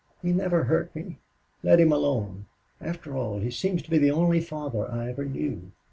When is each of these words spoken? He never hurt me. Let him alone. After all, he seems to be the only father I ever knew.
He 0.23 0.33
never 0.33 0.63
hurt 0.63 0.95
me. 0.95 1.19
Let 1.61 1.79
him 1.79 1.91
alone. 1.91 2.47
After 2.81 3.15
all, 3.15 3.37
he 3.37 3.51
seems 3.51 3.83
to 3.83 3.89
be 3.91 3.99
the 3.99 4.09
only 4.09 4.41
father 4.41 4.89
I 4.91 5.09
ever 5.11 5.25
knew. 5.25 5.73